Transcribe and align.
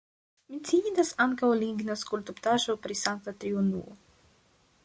Menciindas 0.53 1.11
ankaŭ 1.25 1.51
ligna 1.59 1.97
skulptaĵo 2.05 2.77
pri 2.87 3.01
Sankta 3.05 3.39
Triunuo. 3.45 3.99